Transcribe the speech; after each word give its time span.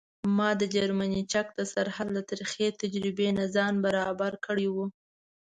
ما 0.37 0.49
د 0.61 0.63
جرمني 0.75 1.21
چک 1.31 1.47
د 1.55 1.61
سرحد 1.73 2.07
له 2.17 2.21
ترخې 2.29 2.67
تجربې 2.81 3.29
نه 3.37 3.45
ځان 3.55 3.73
برابر 3.85 4.33
کړی 4.45 4.67
و. 4.71 4.75